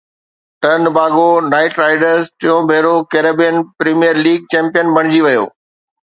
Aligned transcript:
Trinbago 0.61 1.25
Knight 1.51 1.73
Riders 1.81 2.31
ٽيون 2.39 2.61
ڀيرو 2.71 2.93
Caribbean 3.11 3.61
Premier 3.83 4.15
League 4.23 4.49
champion 4.55 4.89
بڻجي 4.97 5.21
ويو 5.27 5.45